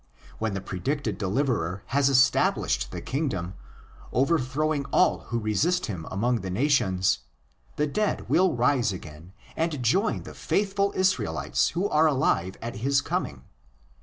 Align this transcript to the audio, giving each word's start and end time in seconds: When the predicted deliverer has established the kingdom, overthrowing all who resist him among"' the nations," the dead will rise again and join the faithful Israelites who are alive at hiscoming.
When 0.39 0.55
the 0.55 0.61
predicted 0.61 1.19
deliverer 1.19 1.83
has 1.93 2.09
established 2.09 2.89
the 2.89 3.01
kingdom, 3.03 3.53
overthrowing 4.11 4.85
all 4.85 5.19
who 5.25 5.37
resist 5.37 5.85
him 5.85 6.07
among"' 6.09 6.41
the 6.41 6.49
nations," 6.49 7.19
the 7.75 7.85
dead 7.85 8.27
will 8.27 8.55
rise 8.55 8.91
again 8.91 9.31
and 9.55 9.83
join 9.83 10.23
the 10.23 10.33
faithful 10.33 10.91
Israelites 10.95 11.69
who 11.77 11.87
are 11.87 12.07
alive 12.07 12.55
at 12.63 12.77
hiscoming. 12.77 13.43